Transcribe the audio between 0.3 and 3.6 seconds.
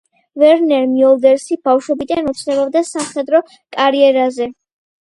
ვერნერ მიოლდერსი ბავშვობიდან ოცნებობდა სამხედრო